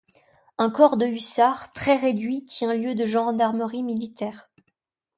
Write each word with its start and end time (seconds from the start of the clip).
Un 0.57 0.71
corps 0.71 0.97
de 0.97 1.05
hussards, 1.05 1.73
très 1.73 1.95
réduit, 1.95 2.41
tient 2.41 2.73
lieu 2.73 2.95
de 2.95 3.05
gendarmerie 3.05 3.83
militaire. 3.83 4.49